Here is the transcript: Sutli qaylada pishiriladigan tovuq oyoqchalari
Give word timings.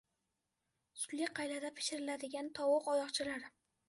Sutli 1.01 1.27
qaylada 1.39 1.71
pishiriladigan 1.79 2.49
tovuq 2.61 2.89
oyoqchalari 2.95 3.53